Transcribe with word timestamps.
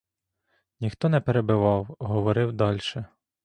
Ніхто 0.79 1.09
не 1.09 1.21
перебивав, 1.21 1.95
говорив 1.99 2.53
дальше. 2.53 3.05